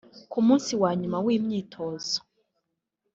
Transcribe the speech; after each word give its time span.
Ku 0.31 0.39
munsi 0.47 0.71
wa 0.81 0.91
nyuma 0.99 1.17
w’imyitozo 1.25 2.17